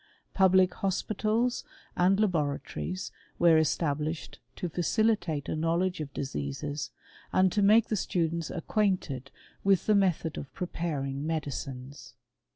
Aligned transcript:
Public 0.33 0.73
hospitals 0.73 1.63
and 1.95 2.19
laboratories 2.19 3.11
were 3.37 3.59
established 3.59 4.39
to 4.55 4.67
facilitate 4.67 5.47
a 5.47 5.55
knowledge 5.55 5.99
of 5.99 6.11
diseases, 6.11 6.89
and 7.31 7.51
to 7.51 7.61
make 7.61 7.89
the 7.89 7.95
students, 7.95 8.49
acquainted 8.49 9.29
with 9.63 9.85
the 9.85 9.93
method 9.93 10.39
of 10.39 10.51
preparing 10.55 11.27
medicines. 11.27 12.15